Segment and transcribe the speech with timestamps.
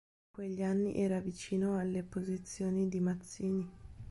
[0.25, 3.69] In quegli anni era vicino alle posizioni di Mazzini.